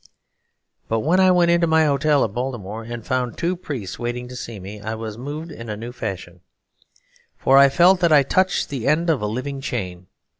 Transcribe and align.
But 0.87 1.01
when 1.01 1.19
I 1.19 1.29
went 1.29 1.51
into 1.51 1.67
my 1.67 1.85
hotel 1.85 2.25
at 2.25 2.33
Baltimore 2.33 2.81
and 2.85 3.05
found 3.05 3.37
two 3.37 3.55
priests 3.55 3.99
waiting 3.99 4.27
to 4.29 4.35
see 4.35 4.59
me, 4.59 4.79
I 4.81 4.95
was 4.95 5.15
moved 5.15 5.51
in 5.51 5.69
a 5.69 5.77
new 5.77 5.91
fashion, 5.91 6.41
for 7.37 7.59
I 7.59 7.69
felt 7.69 7.99
that 7.99 8.11
I 8.11 8.23
touched 8.23 8.69
the 8.69 8.87
end 8.87 9.11
of 9.11 9.21
a 9.21 9.27
living 9.27 9.61
chain. 9.61 10.07